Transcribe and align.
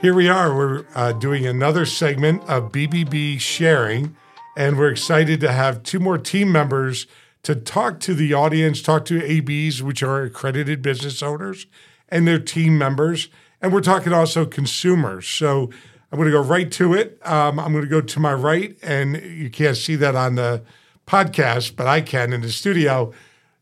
Here 0.00 0.14
we 0.14 0.28
are. 0.28 0.54
We're 0.54 0.84
uh, 0.94 1.10
doing 1.10 1.44
another 1.44 1.84
segment 1.84 2.44
of 2.44 2.70
BBB 2.70 3.40
Sharing, 3.40 4.14
and 4.56 4.78
we're 4.78 4.92
excited 4.92 5.40
to 5.40 5.50
have 5.50 5.82
two 5.82 5.98
more 5.98 6.18
team 6.18 6.52
members 6.52 7.08
to 7.42 7.56
talk 7.56 7.98
to 8.00 8.14
the 8.14 8.32
audience, 8.32 8.80
talk 8.80 9.04
to 9.06 9.20
ABs, 9.20 9.82
which 9.82 10.04
are 10.04 10.22
accredited 10.22 10.82
business 10.82 11.20
owners, 11.20 11.66
and 12.08 12.28
their 12.28 12.38
team 12.38 12.78
members. 12.78 13.28
And 13.60 13.72
we're 13.72 13.80
talking 13.80 14.12
also 14.12 14.46
consumers. 14.46 15.26
So 15.26 15.68
I'm 16.12 16.18
going 16.18 16.30
to 16.30 16.32
go 16.32 16.44
right 16.44 16.70
to 16.70 16.94
it. 16.94 17.18
Um, 17.26 17.58
I'm 17.58 17.72
going 17.72 17.82
to 17.82 17.90
go 17.90 18.00
to 18.00 18.20
my 18.20 18.34
right, 18.34 18.78
and 18.84 19.20
you 19.20 19.50
can't 19.50 19.76
see 19.76 19.96
that 19.96 20.14
on 20.14 20.36
the 20.36 20.62
podcast, 21.08 21.74
but 21.74 21.88
I 21.88 22.02
can 22.02 22.32
in 22.32 22.42
the 22.42 22.52
studio. 22.52 23.12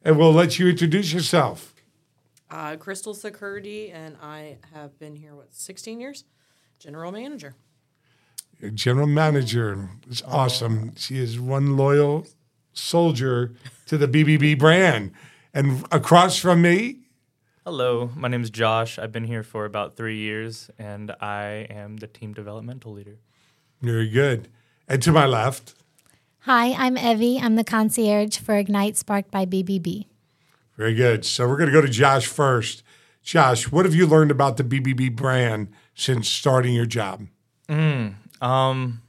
And 0.04 0.18
we'll 0.18 0.34
let 0.34 0.58
you 0.58 0.68
introduce 0.68 1.14
yourself. 1.14 1.72
Uh, 2.50 2.76
Crystal 2.76 3.14
Security, 3.14 3.90
and 3.90 4.16
I 4.22 4.58
have 4.72 4.98
been 4.98 5.16
here, 5.16 5.34
what, 5.34 5.52
16 5.54 5.98
years? 6.00 6.24
General 6.78 7.10
manager. 7.10 7.54
Your 8.60 8.70
general 8.70 9.06
manager 9.08 9.90
is 10.08 10.22
awesome. 10.26 10.94
She 10.96 11.18
is 11.18 11.38
one 11.40 11.76
loyal 11.76 12.26
soldier 12.72 13.54
to 13.86 13.98
the 13.98 14.06
BBB 14.06 14.58
brand. 14.58 15.12
And 15.52 15.84
across 15.90 16.38
from 16.38 16.62
me, 16.62 17.00
Hello, 17.64 18.10
my 18.14 18.28
name 18.28 18.42
is 18.42 18.50
Josh. 18.50 18.96
I've 18.96 19.10
been 19.10 19.24
here 19.24 19.42
for 19.42 19.64
about 19.64 19.96
three 19.96 20.18
years, 20.18 20.70
and 20.78 21.10
I 21.20 21.66
am 21.68 21.96
the 21.96 22.06
team 22.06 22.32
developmental 22.32 22.92
leader. 22.92 23.18
very 23.82 24.08
good. 24.08 24.48
And 24.86 25.02
to 25.02 25.10
my 25.10 25.26
left, 25.26 25.74
Hi, 26.40 26.74
I'm 26.74 26.96
Evie. 26.96 27.40
I'm 27.40 27.56
the 27.56 27.64
concierge 27.64 28.38
for 28.38 28.54
Ignite 28.56 28.96
Sparked 28.96 29.32
by 29.32 29.46
BBB. 29.46 30.06
Very 30.76 30.94
good. 30.94 31.24
So 31.24 31.48
we're 31.48 31.56
going 31.56 31.68
to 31.68 31.72
go 31.72 31.80
to 31.80 31.88
Josh 31.88 32.26
first. 32.26 32.82
Josh, 33.22 33.70
what 33.72 33.84
have 33.84 33.94
you 33.94 34.06
learned 34.06 34.30
about 34.30 34.56
the 34.56 34.64
BBB 34.64 35.14
brand 35.16 35.68
since 35.94 36.28
starting 36.28 36.74
your 36.74 36.86
job? 36.86 37.26
Um, 38.40 39.02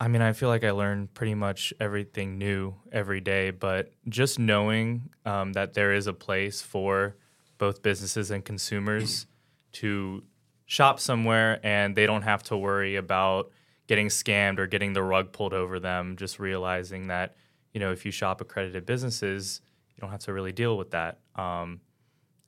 I 0.00 0.08
mean, 0.08 0.20
I 0.20 0.32
feel 0.32 0.48
like 0.48 0.64
I 0.64 0.72
learn 0.72 1.08
pretty 1.14 1.34
much 1.34 1.72
everything 1.78 2.38
new 2.38 2.74
every 2.90 3.20
day, 3.20 3.50
but 3.50 3.92
just 4.08 4.38
knowing 4.38 5.10
um, 5.24 5.52
that 5.52 5.74
there 5.74 5.92
is 5.92 6.08
a 6.08 6.12
place 6.12 6.60
for 6.60 7.14
both 7.58 7.82
businesses 7.82 8.32
and 8.32 8.44
consumers 8.44 9.26
to 9.74 10.24
shop 10.66 10.98
somewhere 10.98 11.60
and 11.62 11.94
they 11.94 12.06
don't 12.06 12.22
have 12.22 12.42
to 12.44 12.56
worry 12.56 12.96
about 12.96 13.52
getting 13.86 14.08
scammed 14.08 14.58
or 14.58 14.66
getting 14.66 14.92
the 14.92 15.02
rug 15.02 15.32
pulled 15.32 15.52
over 15.52 15.78
them, 15.78 16.16
just 16.16 16.40
realizing 16.40 17.06
that, 17.08 17.36
you 17.72 17.78
know, 17.78 17.92
if 17.92 18.04
you 18.04 18.10
shop 18.10 18.40
accredited 18.40 18.84
businesses, 18.86 19.60
don't 20.02 20.10
have 20.10 20.20
to 20.20 20.32
really 20.34 20.52
deal 20.52 20.76
with 20.76 20.90
that. 20.90 21.20
Um, 21.36 21.80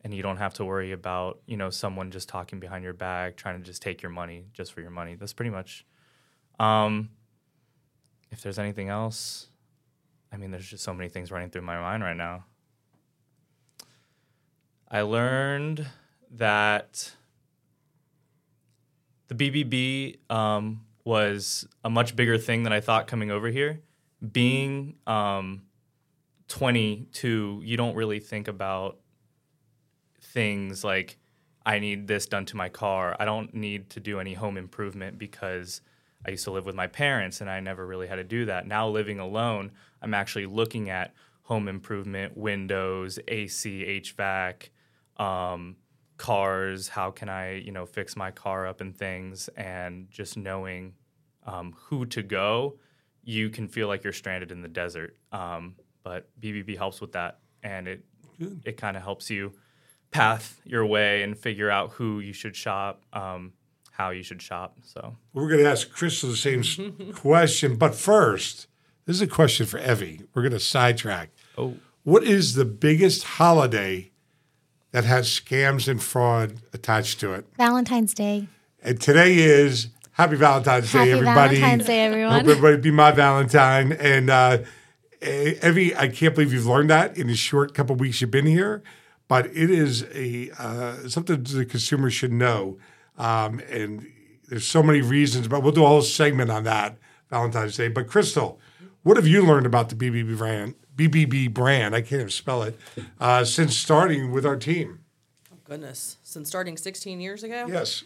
and 0.02 0.12
you 0.12 0.22
don't 0.22 0.36
have 0.36 0.52
to 0.54 0.64
worry 0.66 0.92
about, 0.92 1.40
you 1.46 1.56
know, 1.56 1.70
someone 1.70 2.10
just 2.10 2.28
talking 2.28 2.60
behind 2.60 2.84
your 2.84 2.92
back, 2.92 3.36
trying 3.36 3.58
to 3.58 3.64
just 3.64 3.80
take 3.80 4.02
your 4.02 4.10
money 4.10 4.44
just 4.52 4.74
for 4.74 4.82
your 4.82 4.90
money. 4.90 5.14
That's 5.14 5.32
pretty 5.32 5.50
much 5.50 5.86
um, 6.58 7.08
if 8.30 8.42
there's 8.42 8.58
anything 8.58 8.88
else, 8.88 9.48
I 10.32 10.36
mean, 10.36 10.50
there's 10.50 10.68
just 10.68 10.84
so 10.84 10.92
many 10.92 11.08
things 11.08 11.30
running 11.30 11.50
through 11.50 11.62
my 11.62 11.78
mind 11.78 12.02
right 12.02 12.16
now. 12.16 12.44
I 14.90 15.02
learned 15.02 15.86
that 16.32 17.12
the 19.28 19.34
BBB 19.34 20.18
um, 20.30 20.82
was 21.04 21.66
a 21.84 21.90
much 21.90 22.14
bigger 22.14 22.38
thing 22.38 22.62
than 22.64 22.72
I 22.72 22.80
thought 22.80 23.06
coming 23.06 23.30
over 23.30 23.48
here. 23.48 23.80
Being 24.32 24.96
um, 25.06 25.62
22, 26.48 27.62
you 27.64 27.76
don't 27.76 27.94
really 27.94 28.20
think 28.20 28.48
about 28.48 28.98
things 30.20 30.84
like 30.84 31.18
I 31.66 31.78
need 31.78 32.06
this 32.06 32.26
done 32.26 32.44
to 32.46 32.56
my 32.56 32.68
car. 32.68 33.16
I 33.18 33.24
don't 33.24 33.54
need 33.54 33.90
to 33.90 34.00
do 34.00 34.20
any 34.20 34.34
home 34.34 34.56
improvement 34.56 35.18
because 35.18 35.80
I 36.26 36.30
used 36.30 36.44
to 36.44 36.50
live 36.50 36.66
with 36.66 36.74
my 36.74 36.86
parents 36.86 37.40
and 37.40 37.48
I 37.48 37.60
never 37.60 37.86
really 37.86 38.06
had 38.06 38.16
to 38.16 38.24
do 38.24 38.44
that. 38.46 38.66
Now 38.66 38.88
living 38.88 39.18
alone, 39.18 39.72
I'm 40.02 40.14
actually 40.14 40.46
looking 40.46 40.90
at 40.90 41.14
home 41.42 41.68
improvement, 41.68 42.36
windows, 42.36 43.18
AC, 43.28 44.02
HVAC, 44.02 44.68
um, 45.22 45.76
cars. 46.16 46.88
How 46.88 47.10
can 47.10 47.28
I, 47.28 47.56
you 47.56 47.72
know, 47.72 47.86
fix 47.86 48.16
my 48.16 48.30
car 48.30 48.66
up 48.66 48.80
and 48.80 48.96
things? 48.96 49.48
And 49.56 50.10
just 50.10 50.36
knowing 50.36 50.94
um, 51.46 51.74
who 51.76 52.06
to 52.06 52.22
go, 52.22 52.78
you 53.22 53.50
can 53.50 53.68
feel 53.68 53.88
like 53.88 54.04
you're 54.04 54.12
stranded 54.12 54.50
in 54.50 54.62
the 54.62 54.68
desert. 54.68 55.16
Um, 55.32 55.76
but 56.04 56.28
BBB 56.40 56.76
helps 56.76 57.00
with 57.00 57.12
that, 57.12 57.38
and 57.62 57.88
it 57.88 58.04
it 58.64 58.76
kind 58.76 58.96
of 58.96 59.02
helps 59.02 59.30
you 59.30 59.52
path 60.10 60.60
your 60.64 60.86
way 60.86 61.22
and 61.22 61.36
figure 61.36 61.70
out 61.70 61.92
who 61.92 62.20
you 62.20 62.32
should 62.32 62.54
shop, 62.54 63.02
um, 63.12 63.52
how 63.90 64.10
you 64.10 64.22
should 64.22 64.40
shop. 64.40 64.76
So 64.82 65.16
We're 65.32 65.48
going 65.48 65.62
to 65.64 65.68
ask 65.68 65.90
Crystal 65.90 66.30
the 66.30 66.36
same 66.36 67.12
question. 67.14 67.76
But 67.76 67.94
first, 67.94 68.68
this 69.06 69.16
is 69.16 69.22
a 69.22 69.26
question 69.26 69.66
for 69.66 69.78
Evie. 69.78 70.22
We're 70.32 70.42
going 70.42 70.52
to 70.52 70.60
sidetrack. 70.60 71.30
Oh. 71.58 71.74
What 72.04 72.22
is 72.22 72.54
the 72.54 72.64
biggest 72.64 73.24
holiday 73.24 74.12
that 74.92 75.04
has 75.04 75.28
scams 75.28 75.88
and 75.88 76.02
fraud 76.02 76.60
attached 76.72 77.18
to 77.20 77.32
it? 77.34 77.46
Valentine's 77.56 78.14
Day. 78.14 78.46
And 78.82 79.00
today 79.00 79.36
is 79.36 79.88
Happy 80.12 80.36
Valentine's 80.36 80.92
Day, 80.92 80.98
Happy 80.98 81.10
everybody. 81.12 81.56
Valentine's 81.56 81.86
Day, 81.86 82.04
everyone. 82.04 82.40
Hope 82.40 82.48
everybody 82.48 82.76
be 82.76 82.90
my 82.92 83.10
Valentine. 83.10 83.92
And 83.92 84.30
uh, 84.30 84.58
Evie, 85.24 85.96
I 85.96 86.08
can't 86.08 86.34
believe 86.34 86.52
you've 86.52 86.66
learned 86.66 86.90
that 86.90 87.16
in 87.16 87.26
the 87.26 87.36
short 87.36 87.74
couple 87.74 87.96
weeks 87.96 88.20
you've 88.20 88.30
been 88.30 88.46
here. 88.46 88.82
But 89.26 89.46
it 89.46 89.70
is 89.70 90.04
a 90.14 90.50
uh, 90.58 91.08
something 91.08 91.42
the 91.42 91.64
consumer 91.64 92.10
should 92.10 92.32
know. 92.32 92.78
Um, 93.16 93.60
and 93.70 94.06
there's 94.48 94.66
so 94.66 94.82
many 94.82 95.00
reasons, 95.00 95.48
but 95.48 95.62
we'll 95.62 95.72
do 95.72 95.84
a 95.84 95.88
whole 95.88 96.02
segment 96.02 96.50
on 96.50 96.64
that 96.64 96.98
Valentine's 97.30 97.76
Day. 97.76 97.88
But 97.88 98.06
Crystal, 98.06 98.60
what 99.02 99.16
have 99.16 99.26
you 99.26 99.44
learned 99.46 99.66
about 99.66 99.88
the 99.88 99.94
BBB 99.94 100.36
brand? 100.36 100.74
BBB 100.94 101.52
brand, 101.52 101.94
I 101.94 102.00
can't 102.02 102.20
even 102.20 102.30
spell 102.30 102.62
it, 102.62 102.78
uh, 103.18 103.44
since 103.44 103.76
starting 103.76 104.30
with 104.30 104.46
our 104.46 104.56
team. 104.56 105.00
Oh, 105.52 105.56
goodness. 105.64 106.18
Since 106.22 106.48
starting 106.48 106.76
16 106.76 107.20
years 107.20 107.42
ago? 107.42 107.66
Yes. 107.68 108.04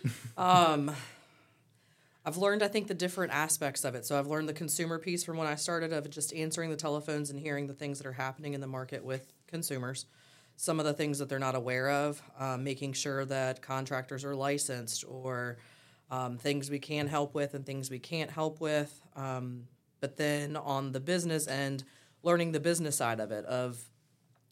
I've 2.28 2.36
learned, 2.36 2.62
I 2.62 2.68
think, 2.68 2.88
the 2.88 2.94
different 2.94 3.32
aspects 3.32 3.86
of 3.86 3.94
it. 3.94 4.04
So 4.04 4.18
I've 4.18 4.26
learned 4.26 4.50
the 4.50 4.52
consumer 4.52 4.98
piece 4.98 5.24
from 5.24 5.38
when 5.38 5.46
I 5.46 5.54
started 5.54 5.94
of 5.94 6.10
just 6.10 6.34
answering 6.34 6.68
the 6.68 6.76
telephones 6.76 7.30
and 7.30 7.40
hearing 7.40 7.66
the 7.66 7.72
things 7.72 7.96
that 7.96 8.06
are 8.06 8.12
happening 8.12 8.52
in 8.52 8.60
the 8.60 8.66
market 8.66 9.02
with 9.02 9.32
consumers. 9.46 10.04
Some 10.58 10.78
of 10.78 10.84
the 10.84 10.92
things 10.92 11.20
that 11.20 11.30
they're 11.30 11.38
not 11.38 11.54
aware 11.54 11.88
of, 11.88 12.20
um, 12.38 12.64
making 12.64 12.92
sure 12.92 13.24
that 13.24 13.62
contractors 13.62 14.26
are 14.26 14.36
licensed 14.36 15.06
or 15.08 15.56
um, 16.10 16.36
things 16.36 16.68
we 16.68 16.78
can 16.78 17.06
help 17.06 17.34
with 17.34 17.54
and 17.54 17.64
things 17.64 17.88
we 17.88 17.98
can't 17.98 18.30
help 18.30 18.60
with. 18.60 19.00
Um, 19.16 19.66
but 20.00 20.18
then 20.18 20.54
on 20.54 20.92
the 20.92 21.00
business 21.00 21.48
end, 21.48 21.82
learning 22.22 22.52
the 22.52 22.60
business 22.60 22.96
side 22.96 23.20
of 23.20 23.32
it 23.32 23.46
of 23.46 23.82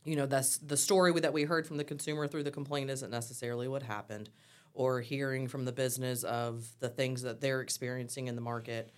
you 0.06 0.16
know 0.16 0.24
that's 0.24 0.56
the 0.56 0.78
story 0.78 1.12
that 1.20 1.34
we 1.34 1.42
heard 1.42 1.66
from 1.66 1.76
the 1.76 1.84
consumer 1.84 2.26
through 2.26 2.44
the 2.44 2.50
complaint 2.50 2.88
isn't 2.88 3.10
necessarily 3.10 3.68
what 3.68 3.82
happened 3.82 4.30
or 4.76 5.00
hearing 5.00 5.48
from 5.48 5.64
the 5.64 5.72
business 5.72 6.22
of 6.22 6.64
the 6.78 6.88
things 6.88 7.22
that 7.22 7.40
they're 7.40 7.60
experiencing 7.60 8.28
in 8.28 8.36
the 8.36 8.40
market. 8.40 8.92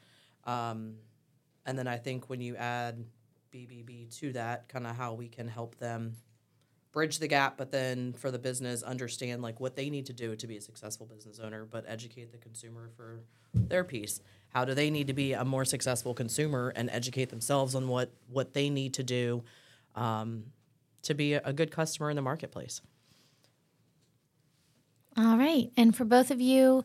Um, 0.44 0.96
and 1.68 1.78
then 1.78 1.86
i 1.86 1.96
think 1.96 2.28
when 2.28 2.40
you 2.40 2.56
add 2.56 3.04
bbb 3.52 4.18
to 4.18 4.32
that 4.32 4.68
kind 4.68 4.86
of 4.86 4.96
how 4.96 5.12
we 5.12 5.28
can 5.28 5.46
help 5.46 5.76
them 5.76 6.16
bridge 6.90 7.18
the 7.18 7.28
gap 7.28 7.56
but 7.56 7.70
then 7.70 8.12
for 8.14 8.30
the 8.30 8.38
business 8.38 8.82
understand 8.82 9.42
like 9.42 9.60
what 9.60 9.76
they 9.76 9.90
need 9.90 10.06
to 10.06 10.12
do 10.12 10.34
to 10.34 10.46
be 10.46 10.56
a 10.56 10.60
successful 10.60 11.06
business 11.06 11.38
owner 11.38 11.64
but 11.64 11.84
educate 11.86 12.32
the 12.32 12.38
consumer 12.38 12.90
for 12.96 13.20
their 13.54 13.84
piece. 13.84 14.20
How 14.50 14.64
do 14.64 14.74
they 14.74 14.90
need 14.90 15.06
to 15.06 15.12
be 15.12 15.32
a 15.32 15.44
more 15.44 15.64
successful 15.64 16.14
consumer 16.14 16.72
and 16.74 16.88
educate 16.90 17.28
themselves 17.30 17.74
on 17.74 17.88
what 17.88 18.10
what 18.28 18.54
they 18.54 18.70
need 18.70 18.94
to 18.94 19.02
do 19.02 19.44
um, 19.94 20.44
to 21.02 21.14
be 21.14 21.34
a, 21.34 21.42
a 21.44 21.52
good 21.52 21.70
customer 21.70 22.10
in 22.10 22.16
the 22.16 22.22
marketplace 22.22 22.80
All 25.18 25.36
right. 25.36 25.72
And 25.76 25.96
for 25.96 26.04
both 26.04 26.30
of 26.30 26.40
you, 26.40 26.84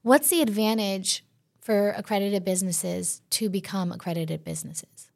what's 0.00 0.30
the 0.30 0.40
advantage 0.40 1.22
for 1.60 1.90
accredited 1.90 2.42
businesses 2.42 3.20
to 3.30 3.50
become 3.50 3.92
accredited 3.92 4.42
businesses? 4.42 5.10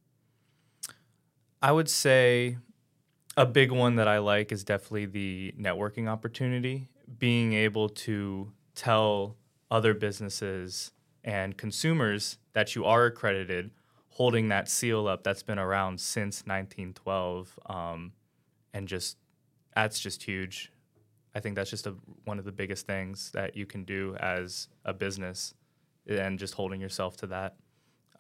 I 1.63 1.73
would 1.73 1.89
say 1.89 2.59
a 3.39 3.47
big 3.47 3.73
one 3.73 3.97
that 3.97 4.07
I 4.07 4.19
like 4.19 4.53
is 4.53 4.65
definitely 4.65 5.07
the 5.07 5.55
networking 5.59 6.09
opportunity. 6.09 6.89
Being 7.19 7.55
able 7.55 7.89
to 7.89 8.53
tell 8.75 9.37
other 9.71 9.95
businesses 9.95 10.93
and 11.25 11.57
consumers 11.57 12.37
that 12.53 12.77
you 12.77 12.85
are 12.85 13.07
accredited, 13.07 13.71
holding 14.11 14.49
that 14.49 14.69
seal 14.69 15.09
up 15.09 15.25
that's 15.25 15.43
been 15.43 15.59
around 15.59 16.01
since 16.01 16.43
1912, 16.45 17.59
um, 17.67 18.13
and 18.75 18.87
just 18.87 19.17
that's 19.75 19.99
just 20.01 20.25
huge. 20.25 20.71
I 21.35 21.41
think 21.41 21.57
that's 21.57 21.71
just 21.71 21.87
a, 21.87 21.95
one 22.25 22.39
of 22.39 22.45
the 22.45 22.53
biggest 22.53 22.87
things 22.87 23.31
that 23.33 23.57
you 23.57 23.67
can 23.67 23.85
do 23.85 24.17
as 24.21 24.69
a 24.85 24.93
business, 24.93 25.55
and 26.09 26.39
just 26.39 26.55
holding 26.55 26.81
yourself 26.81 27.17
to 27.19 27.27
that 27.29 27.57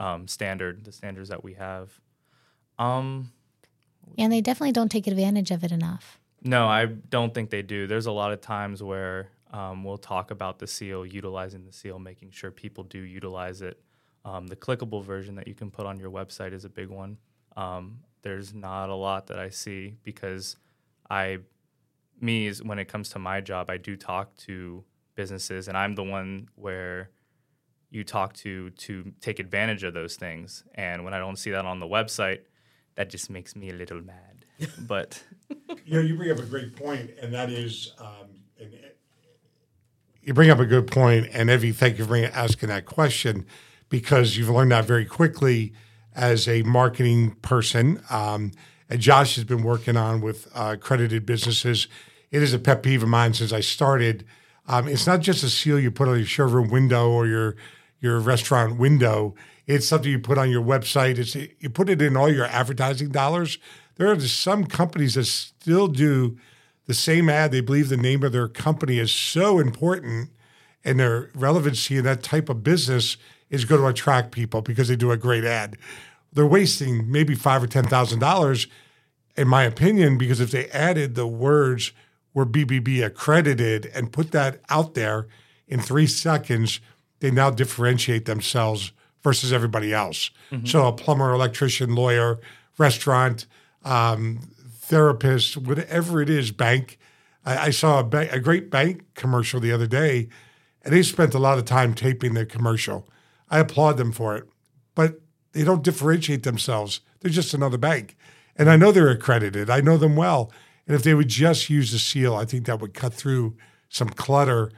um, 0.00 0.28
standard, 0.28 0.84
the 0.84 0.92
standards 0.92 1.28
that 1.30 1.42
we 1.42 1.54
have. 1.54 2.00
Um, 2.78 3.32
And 4.16 4.32
they 4.32 4.40
definitely 4.40 4.72
don't 4.72 4.90
take 4.90 5.06
advantage 5.06 5.50
of 5.50 5.64
it 5.64 5.72
enough. 5.72 6.18
no, 6.42 6.68
I 6.68 6.86
don't 6.86 7.34
think 7.34 7.50
they 7.50 7.62
do. 7.62 7.86
There's 7.86 8.06
a 8.06 8.12
lot 8.12 8.32
of 8.32 8.40
times 8.40 8.82
where 8.82 9.30
Um, 9.50 9.82
we'll 9.82 9.96
talk 9.96 10.30
about 10.30 10.58
the 10.58 10.66
seal, 10.66 11.06
utilizing 11.06 11.64
the 11.64 11.72
seal, 11.72 11.98
making 11.98 12.32
sure 12.32 12.50
people 12.50 12.84
do 12.84 12.98
utilize 12.98 13.62
it. 13.62 13.80
Um, 14.22 14.46
the 14.46 14.56
clickable 14.56 15.02
version 15.02 15.36
that 15.36 15.48
you 15.48 15.54
can 15.54 15.70
put 15.70 15.86
on 15.86 15.98
your 15.98 16.10
website 16.10 16.52
is 16.52 16.66
a 16.66 16.68
big 16.68 16.90
one. 16.90 17.16
Um, 17.56 18.00
there's 18.20 18.52
not 18.52 18.90
a 18.90 18.94
lot 18.94 19.26
that 19.28 19.38
I 19.38 19.48
see 19.48 19.94
because 20.04 20.56
I, 21.08 21.38
me, 22.22 22.46
is 22.46 22.62
when 22.62 22.78
it 22.78 22.86
comes 22.86 23.10
to 23.10 23.18
my 23.18 23.40
job, 23.40 23.70
I 23.70 23.76
do 23.76 23.96
talk 23.96 24.36
to 24.38 24.84
businesses, 25.14 25.68
and 25.68 25.76
I'm 25.76 25.94
the 25.94 26.04
one 26.04 26.48
where 26.54 27.10
you 27.90 28.04
talk 28.04 28.34
to 28.34 28.70
to 28.70 29.12
take 29.20 29.38
advantage 29.38 29.82
of 29.82 29.94
those 29.94 30.16
things. 30.16 30.64
And 30.74 31.04
when 31.04 31.14
I 31.14 31.18
don't 31.18 31.36
see 31.36 31.50
that 31.52 31.64
on 31.64 31.78
the 31.78 31.86
website, 31.86 32.40
that 32.96 33.10
just 33.10 33.30
makes 33.30 33.56
me 33.56 33.70
a 33.70 33.74
little 33.74 34.02
mad. 34.02 34.44
but 34.86 35.22
You 35.84 35.94
know, 35.94 36.00
you 36.00 36.16
bring 36.16 36.30
up 36.30 36.38
a 36.38 36.46
great 36.46 36.76
point, 36.76 37.10
and 37.22 37.32
that 37.32 37.50
is, 37.50 37.92
um, 37.98 38.28
and 38.60 38.74
you 40.22 40.34
bring 40.34 40.50
up 40.50 40.58
a 40.58 40.66
good 40.66 40.90
point, 40.90 41.28
and 41.32 41.48
Evie, 41.48 41.72
thank 41.72 41.98
you 41.98 42.04
for 42.04 42.16
asking 42.16 42.68
that 42.68 42.84
question 42.84 43.46
because 43.88 44.36
you've 44.36 44.50
learned 44.50 44.72
that 44.72 44.84
very 44.84 45.06
quickly 45.06 45.72
as 46.14 46.46
a 46.48 46.62
marketing 46.64 47.36
person. 47.40 48.02
Um, 48.10 48.52
and 48.90 49.00
Josh 49.00 49.36
has 49.36 49.44
been 49.44 49.62
working 49.62 49.96
on 49.96 50.20
with 50.20 50.48
uh, 50.54 50.72
accredited 50.74 51.24
businesses. 51.24 51.88
It 52.30 52.42
is 52.42 52.52
a 52.52 52.58
pet 52.58 52.82
peeve 52.82 53.02
of 53.02 53.08
mine 53.08 53.34
since 53.34 53.52
I 53.52 53.60
started. 53.60 54.24
Um, 54.66 54.86
it's 54.86 55.06
not 55.06 55.20
just 55.20 55.42
a 55.42 55.48
seal 55.48 55.78
you 55.78 55.90
put 55.90 56.08
on 56.08 56.18
your 56.18 56.26
showroom 56.26 56.68
window 56.68 57.10
or 57.10 57.26
your 57.26 57.56
your 58.00 58.20
restaurant 58.20 58.78
window. 58.78 59.34
It's 59.66 59.88
something 59.88 60.10
you 60.10 60.18
put 60.18 60.38
on 60.38 60.50
your 60.50 60.62
website. 60.62 61.18
It's 61.18 61.34
you 61.34 61.70
put 61.70 61.90
it 61.90 62.00
in 62.00 62.16
all 62.16 62.32
your 62.32 62.46
advertising 62.46 63.08
dollars. 63.10 63.58
There 63.96 64.10
are 64.10 64.20
some 64.20 64.66
companies 64.66 65.14
that 65.14 65.24
still 65.24 65.88
do 65.88 66.38
the 66.86 66.94
same 66.94 67.28
ad. 67.28 67.50
They 67.50 67.60
believe 67.60 67.88
the 67.88 67.96
name 67.96 68.22
of 68.22 68.32
their 68.32 68.48
company 68.48 68.98
is 68.98 69.10
so 69.10 69.58
important 69.58 70.30
and 70.84 71.00
their 71.00 71.30
relevancy 71.34 71.96
in 71.96 72.04
that 72.04 72.22
type 72.22 72.48
of 72.48 72.62
business 72.62 73.16
is 73.50 73.64
going 73.64 73.80
to 73.80 73.86
attract 73.88 74.32
people 74.32 74.62
because 74.62 74.88
they 74.88 74.96
do 74.96 75.10
a 75.10 75.16
great 75.16 75.44
ad. 75.44 75.76
They're 76.32 76.46
wasting 76.46 77.10
maybe 77.10 77.34
five 77.34 77.62
or 77.62 77.66
ten 77.66 77.84
thousand 77.84 78.20
dollars, 78.20 78.66
in 79.36 79.48
my 79.48 79.64
opinion, 79.64 80.18
because 80.18 80.40
if 80.40 80.50
they 80.50 80.68
added 80.68 81.14
the 81.14 81.26
words 81.26 81.92
"were 82.38 82.46
BBB 82.46 83.04
accredited" 83.04 83.86
and 83.94 84.12
put 84.12 84.30
that 84.30 84.60
out 84.70 84.94
there 84.94 85.26
in 85.66 85.80
three 85.80 86.06
seconds, 86.06 86.80
they 87.20 87.30
now 87.30 87.50
differentiate 87.50 88.24
themselves 88.24 88.92
versus 89.22 89.52
everybody 89.52 89.92
else. 89.92 90.30
So 90.64 90.86
a 90.86 90.92
plumber, 90.92 91.32
electrician, 91.32 91.94
lawyer, 91.94 92.38
restaurant, 92.78 93.46
um, 93.84 94.40
therapist, 94.80 95.56
whatever 95.56 96.22
it 96.22 96.30
is, 96.30 96.52
bank. 96.52 96.98
I, 97.44 97.66
I 97.66 97.70
saw 97.70 98.00
a, 98.00 98.04
ba- 98.04 98.32
a 98.32 98.38
great 98.38 98.70
bank 98.70 99.02
commercial 99.14 99.60
the 99.60 99.72
other 99.72 99.86
day, 99.88 100.28
and 100.82 100.94
they 100.94 101.02
spent 101.02 101.34
a 101.34 101.38
lot 101.40 101.58
of 101.58 101.64
time 101.64 101.92
taping 101.92 102.34
the 102.34 102.46
commercial. 102.46 103.08
I 103.50 103.58
applaud 103.58 103.96
them 103.96 104.12
for 104.12 104.36
it, 104.36 104.44
but 104.94 105.20
they 105.52 105.64
don't 105.64 105.82
differentiate 105.82 106.44
themselves. 106.44 107.00
They're 107.20 107.32
just 107.32 107.52
another 107.54 107.78
bank. 107.78 108.16
And 108.56 108.70
I 108.70 108.76
know 108.76 108.92
they're 108.92 109.10
accredited. 109.10 109.68
I 109.70 109.80
know 109.80 109.96
them 109.98 110.16
well. 110.16 110.52
And 110.88 110.94
if 110.96 111.02
they 111.02 111.14
would 111.14 111.28
just 111.28 111.68
use 111.70 111.92
the 111.92 111.98
seal, 111.98 112.34
I 112.34 112.44
think 112.46 112.66
that 112.66 112.80
would 112.80 112.94
cut 112.94 113.12
through 113.14 113.56
some 113.90 114.08
clutter. 114.08 114.72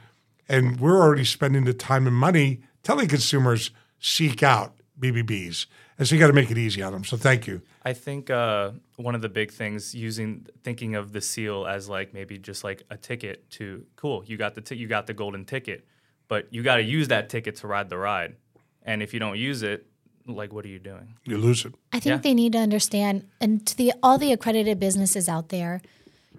And 0.49 0.79
we're 0.79 0.97
already 1.01 1.23
spending 1.25 1.63
the 1.63 1.73
time 1.73 2.05
and 2.05 2.15
money 2.15 2.59
telling 2.83 3.07
consumers 3.07 3.71
seek 3.99 4.43
out 4.43 4.75
BBBs. 4.99 5.65
And 5.97 6.07
so 6.07 6.15
you 6.15 6.19
got 6.19 6.27
to 6.27 6.33
make 6.33 6.51
it 6.51 6.57
easy 6.57 6.81
on 6.81 6.91
them. 6.93 7.03
So 7.05 7.15
thank 7.15 7.47
you. 7.47 7.61
I 7.85 7.93
think 7.93 8.29
uh, 8.29 8.71
one 8.97 9.15
of 9.15 9.21
the 9.21 9.29
big 9.29 9.51
things 9.51 9.95
using 9.95 10.45
thinking 10.63 10.95
of 10.95 11.13
the 11.13 11.21
seal 11.21 11.65
as 11.65 11.87
like 11.87 12.13
maybe 12.13 12.37
just 12.37 12.63
like 12.63 12.83
a 12.89 12.97
ticket 12.97 13.49
to 13.51 13.85
cool, 13.95 14.23
you 14.25 14.35
got 14.35 14.53
the 14.55 14.61
t- 14.61 14.75
you 14.75 14.87
got 14.87 15.07
the 15.07 15.13
golden 15.13 15.45
ticket, 15.45 15.85
but 16.27 16.47
you 16.51 16.61
got 16.63 16.75
to 16.77 16.83
use 16.83 17.07
that 17.09 17.29
ticket 17.29 17.55
to 17.57 17.67
ride 17.67 17.89
the 17.89 17.97
ride. 17.97 18.35
And 18.83 19.01
if 19.01 19.13
you 19.13 19.19
don't 19.19 19.37
use 19.37 19.61
it, 19.63 19.85
like 20.27 20.51
what 20.51 20.65
are 20.65 20.69
you 20.69 20.79
doing? 20.79 21.15
You 21.23 21.37
lose 21.37 21.65
it. 21.65 21.73
I 21.93 21.99
think 21.99 22.15
Yeah. 22.15 22.17
they 22.17 22.33
need 22.33 22.53
to 22.53 22.59
understand, 22.59 23.27
and 23.39 23.65
to 23.67 23.77
the 23.77 23.93
all 24.03 24.17
the 24.17 24.31
accredited 24.33 24.79
businesses 24.79 25.29
out 25.29 25.49
there, 25.49 25.81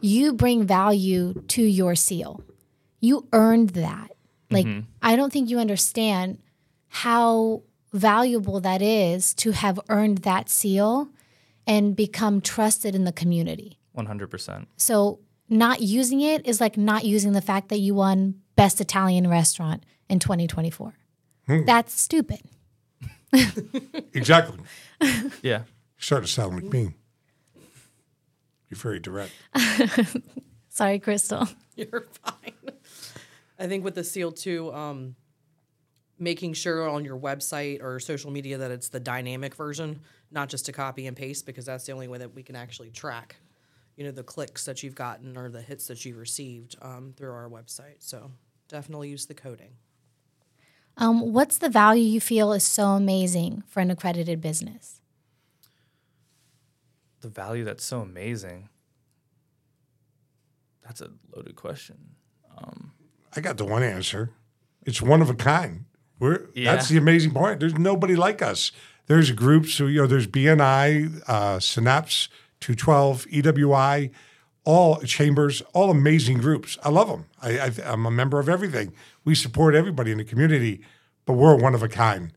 you 0.03 0.33
bring 0.33 0.67
value 0.67 1.43
to 1.49 1.63
your 1.63 1.95
seal. 1.95 2.43
You 3.01 3.27
earned 3.33 3.71
that. 3.71 4.13
Like 4.51 4.67
mm-hmm. 4.67 4.81
I 5.03 5.17
don't 5.17 5.33
think 5.33 5.49
you 5.49 5.59
understand 5.59 6.39
how 6.89 7.63
valuable 7.93 8.61
that 8.61 8.83
is 8.83 9.35
to 9.35 9.53
have 9.53 9.81
earned 9.89 10.19
that 10.19 10.49
seal 10.49 11.09
and 11.67 11.97
become 11.97 12.41
trusted 12.41 12.95
in 12.95 13.05
the 13.05 13.13
community. 13.13 13.79
One 13.93 14.07
hundred 14.07 14.31
percent. 14.31 14.69
So 14.77 15.21
not 15.49 15.81
using 15.81 16.21
it 16.21 16.47
is 16.47 16.61
like 16.61 16.77
not 16.77 17.05
using 17.05 17.33
the 17.33 17.43
fact 17.43 17.69
that 17.69 17.79
you 17.79 17.95
won 17.95 18.41
best 18.57 18.81
Italian 18.81 19.29
restaurant 19.29 19.85
in 20.09 20.19
2024. 20.19 20.95
Hmm. 21.47 21.65
That's 21.65 21.99
stupid. 21.99 22.41
Exactly. 24.15 24.59
Yeah. 25.43 25.63
You're 25.63 25.67
starting 25.97 26.27
to 26.27 26.33
sound 26.33 26.55
like 26.55 26.71
me. 26.71 26.95
You're 28.73 28.79
very 28.79 29.01
direct. 29.01 29.33
Sorry, 30.71 30.99
Crystal. 30.99 31.47
You're 31.77 32.07
fine. 32.25 32.55
I 33.59 33.67
think 33.67 33.85
with 33.85 33.95
the 33.95 34.03
seal 34.03 34.33
too, 34.33 34.73
um, 34.73 35.15
making 36.19 36.55
sure 36.55 36.89
on 36.89 37.05
your 37.05 37.19
website 37.19 37.83
or 37.83 38.01
social 38.01 38.31
media 38.31 38.57
that 38.57 38.71
it's 38.71 38.89
the 38.89 38.99
dynamic 38.99 39.55
version, 39.57 40.01
not 40.31 40.49
just 40.49 40.71
a 40.71 40.73
copy 40.73 41.07
and 41.07 41.15
paste, 41.15 41.45
because 41.45 41.67
that's 41.67 41.85
the 41.85 41.93
only 41.93 42.09
way 42.09 42.17
that 42.17 42.35
we 42.35 42.43
can 42.43 42.57
actually 42.57 42.89
track, 42.89 43.37
you 43.99 44.05
know, 44.05 44.11
the 44.11 44.23
clicks 44.23 44.65
that 44.65 44.83
you've 44.83 44.95
gotten 44.95 45.37
or 45.37 45.51
the 45.51 45.61
hits 45.61 45.87
that 45.89 46.07
you've 46.07 46.17
received 46.17 46.75
um, 46.81 47.13
through 47.15 47.33
our 47.33 47.51
website. 47.51 47.97
So 47.99 48.31
definitely 48.69 49.11
use 49.11 49.27
the 49.27 49.35
coding. 49.35 49.73
Um, 50.97 51.35
what's 51.35 51.59
the 51.59 51.69
value 51.69 52.05
you 52.05 52.23
feel 52.23 52.55
is 52.55 52.65
so 52.65 52.93
amazing 52.93 53.65
for 53.67 53.81
an 53.81 53.91
accredited 53.91 54.41
business? 54.41 55.02
The 57.23 57.29
value 57.29 57.65
that's 57.65 57.85
so 57.85 58.01
amazing. 58.01 58.69
That's 60.85 61.01
a 61.01 61.11
loaded 61.35 61.57
question. 61.57 61.97
I 63.35 63.41
got 63.41 63.57
the 63.57 63.65
one 63.65 63.83
answer. 63.83 64.31
It's 64.85 65.01
one 65.01 65.23
of 65.23 65.31
a 65.31 65.35
kind. 65.35 65.87
We're 66.19 66.49
Yeah. 66.55 66.75
that's 66.75 66.89
the 66.91 66.99
amazing 66.99 67.31
part. 67.31 67.61
There's 67.61 67.79
nobody 67.79 68.15
like 68.15 68.43
us. 68.43 68.73
There's 69.07 69.31
groups 69.31 69.79
who 69.79 69.87
you 69.87 70.03
know. 70.03 70.07
There's 70.07 70.27
BNI, 70.27 71.09
uh, 71.27 71.59
Synapse, 71.59 72.29
212, 72.61 73.27
EWI, 73.31 74.11
all 74.65 75.01
chambers, 75.01 75.63
all 75.73 75.91
amazing 75.91 76.39
groups. 76.39 76.77
I 76.85 76.91
love 76.91 77.09
them. 77.09 77.25
I, 77.41 77.59
I, 77.59 77.71
I'm 77.87 78.05
a 78.05 78.11
member 78.11 78.39
of 78.39 78.49
everything. 78.49 78.93
We 79.25 79.35
support 79.35 79.75
everybody 79.75 80.13
in 80.13 80.19
the 80.19 80.25
community, 80.25 80.83
but 81.25 81.33
we're 81.35 81.57
one 81.57 81.75
of 81.75 81.83
a 81.83 81.89
kind. 81.89 82.33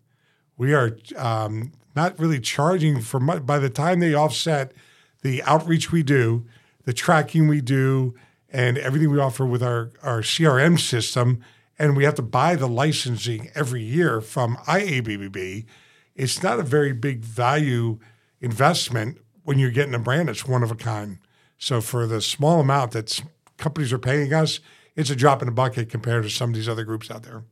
We 0.57 0.73
are 0.73 0.97
um, 1.17 1.73
not 1.95 2.19
really 2.19 2.39
charging 2.39 3.01
for 3.01 3.19
much. 3.19 3.45
By 3.45 3.59
the 3.59 3.69
time 3.69 3.99
they 3.99 4.13
offset 4.13 4.73
the 5.21 5.41
outreach 5.43 5.91
we 5.91 6.03
do, 6.03 6.45
the 6.83 6.93
tracking 6.93 7.47
we 7.47 7.61
do, 7.61 8.15
and 8.49 8.77
everything 8.77 9.11
we 9.11 9.19
offer 9.19 9.45
with 9.45 9.63
our, 9.63 9.91
our 10.03 10.21
CRM 10.21 10.79
system, 10.79 11.43
and 11.77 11.97
we 11.97 12.05
have 12.05 12.15
to 12.15 12.21
buy 12.21 12.55
the 12.55 12.67
licensing 12.67 13.49
every 13.53 13.83
year 13.83 14.21
from 14.21 14.55
IABBB, 14.67 15.65
it's 16.15 16.41
not 16.41 16.59
a 16.59 16.63
very 16.63 16.93
big 16.93 17.19
value 17.19 17.99
investment 18.39 19.17
when 19.43 19.59
you're 19.59 19.71
getting 19.71 19.93
a 19.93 19.99
brand 19.99 20.29
that's 20.29 20.47
one 20.47 20.63
of 20.63 20.71
a 20.71 20.75
kind. 20.75 21.19
So 21.57 21.81
for 21.81 22.07
the 22.07 22.21
small 22.21 22.59
amount 22.59 22.91
that 22.91 23.21
companies 23.57 23.91
are 23.91 23.99
paying 23.99 24.33
us, 24.33 24.59
it's 24.95 25.09
a 25.09 25.15
drop 25.15 25.41
in 25.41 25.47
the 25.47 25.51
bucket 25.51 25.89
compared 25.89 26.23
to 26.23 26.29
some 26.29 26.51
of 26.51 26.55
these 26.55 26.69
other 26.69 26.83
groups 26.83 27.11
out 27.11 27.23
there. 27.23 27.43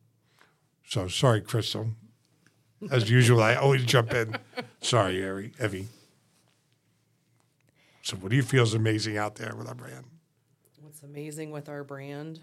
So 0.86 1.08
sorry, 1.08 1.42
Crystal. 1.42 1.90
As 2.92 3.10
usual, 3.10 3.42
I 3.42 3.56
always 3.56 3.86
jump 3.86 4.14
in. 4.14 4.38
Sorry, 4.82 5.24
Ari, 5.26 5.54
Evie. 5.64 5.88
So 8.02 8.18
what 8.18 8.30
do 8.30 8.36
you 8.36 8.44
feel 8.44 8.64
is 8.64 8.74
amazing 8.74 9.18
out 9.18 9.36
there 9.36 9.56
with 9.56 9.68
our 9.68 9.76
brand? 9.76 10.06
What's 10.82 11.04
amazing 11.04 11.52
with 11.52 11.70
our 11.70 11.84
brand 11.84 12.42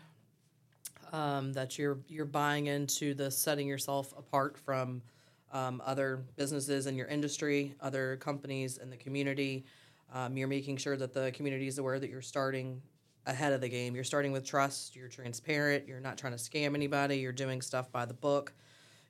um, 1.13 1.53
that 1.53 1.79
you're 1.79 1.99
you're 2.09 2.25
buying 2.25 2.67
into 2.67 3.15
the 3.15 3.31
setting 3.31 3.67
yourself 3.67 4.15
apart 4.17 4.57
from 4.57 5.03
um, 5.53 5.83
other 5.85 6.25
businesses 6.37 6.87
in 6.87 6.97
your 6.97 7.09
industry, 7.09 7.75
other 7.81 8.17
companies 8.17 8.79
in 8.79 8.91
the 8.91 8.97
community. 8.97 9.65
Um, 10.13 10.37
you're 10.37 10.49
making 10.49 10.77
sure 10.79 10.97
that 10.97 11.13
the 11.13 11.31
community 11.33 11.67
is 11.67 11.79
aware 11.79 11.99
that 11.99 12.11
you're 12.11 12.23
starting 12.23 12.81
ahead 13.27 13.53
of 13.53 13.61
the 13.61 13.69
game. 13.69 13.95
You're 13.95 14.05
starting 14.05 14.33
with 14.33 14.45
trust. 14.45 14.97
You're 14.97 15.09
transparent. 15.09 15.87
You're 15.87 16.01
not 16.01 16.19
trying 16.19 16.33
to 16.33 16.39
scam 16.39 16.75
anybody. 16.75 17.19
You're 17.19 17.33
doing 17.33 17.61
stuff 17.61 17.93
by 17.93 18.05
the 18.05 18.15
book. 18.15 18.53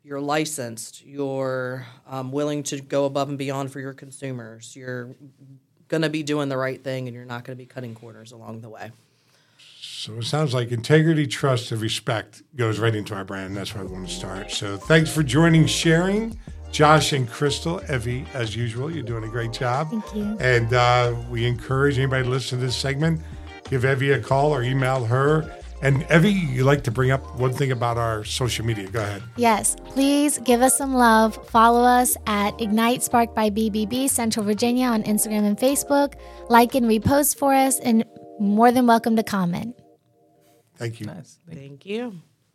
You're 0.02 0.20
licensed. 0.20 1.04
You're 1.04 1.86
um, 2.08 2.32
willing 2.32 2.62
to 2.64 2.80
go 2.80 3.04
above 3.04 3.28
and 3.28 3.36
beyond 3.36 3.70
for 3.70 3.80
your 3.80 3.92
consumers. 3.92 4.74
You're 4.74 5.10
going 5.88 6.02
to 6.02 6.08
be 6.08 6.22
doing 6.22 6.48
the 6.48 6.56
right 6.56 6.82
thing, 6.82 7.06
and 7.06 7.14
you're 7.14 7.26
not 7.26 7.44
going 7.44 7.56
to 7.56 7.62
be 7.62 7.66
cutting 7.66 7.94
corners 7.94 8.32
along 8.32 8.62
the 8.62 8.70
way. 8.70 8.92
So 9.78 10.14
it 10.14 10.24
sounds 10.24 10.54
like 10.54 10.72
integrity, 10.72 11.26
trust, 11.26 11.72
and 11.72 11.80
respect 11.82 12.42
goes 12.56 12.78
right 12.78 12.94
into 12.94 13.14
our 13.14 13.24
brand. 13.24 13.54
That's 13.54 13.74
where 13.74 13.84
I 13.84 13.86
want 13.86 14.08
to 14.08 14.14
start. 14.14 14.50
So 14.50 14.78
thanks 14.78 15.12
for 15.12 15.22
joining, 15.22 15.66
sharing. 15.66 16.38
Josh 16.72 17.12
and 17.12 17.28
Crystal, 17.28 17.82
Evie, 17.92 18.24
as 18.32 18.54
usual, 18.54 18.90
you're 18.90 19.02
doing 19.02 19.24
a 19.24 19.28
great 19.28 19.52
job. 19.52 19.90
Thank 19.90 20.14
you. 20.14 20.38
And 20.38 20.72
uh, 20.72 21.14
we 21.28 21.44
encourage 21.44 21.98
anybody 21.98 22.22
to 22.24 22.30
listen 22.30 22.60
to 22.60 22.64
this 22.64 22.76
segment, 22.76 23.20
give 23.68 23.84
Evie 23.84 24.12
a 24.12 24.20
call 24.20 24.54
or 24.54 24.62
email 24.62 25.04
her 25.04 25.52
And 25.82 26.06
Evie, 26.10 26.32
you 26.32 26.64
like 26.64 26.84
to 26.84 26.90
bring 26.90 27.10
up 27.10 27.38
one 27.38 27.54
thing 27.54 27.72
about 27.72 27.96
our 27.96 28.22
social 28.24 28.66
media. 28.66 28.86
Go 28.88 29.00
ahead. 29.00 29.22
Yes, 29.36 29.76
please 29.86 30.38
give 30.38 30.60
us 30.60 30.76
some 30.76 30.94
love. 30.94 31.48
Follow 31.48 31.82
us 31.82 32.16
at 32.26 32.60
Ignite 32.60 33.02
Spark 33.02 33.34
by 33.34 33.48
BBB 33.48 34.10
Central 34.10 34.44
Virginia 34.44 34.86
on 34.86 35.02
Instagram 35.04 35.44
and 35.44 35.56
Facebook. 35.56 36.14
Like 36.50 36.74
and 36.74 36.86
repost 36.86 37.38
for 37.38 37.54
us, 37.54 37.78
and 37.80 38.04
more 38.38 38.70
than 38.70 38.86
welcome 38.86 39.16
to 39.16 39.22
comment. 39.22 39.74
Thank 40.76 41.00
you. 41.00 41.06
Nice. 41.06 41.38
Thank 41.50 41.86
you. 41.86 42.20